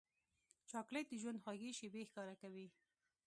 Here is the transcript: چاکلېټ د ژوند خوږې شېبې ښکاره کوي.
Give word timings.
چاکلېټ 0.71 1.05
د 1.09 1.13
ژوند 1.21 1.41
خوږې 1.43 1.71
شېبې 1.77 2.01
ښکاره 2.09 2.35
کوي. 2.41 2.67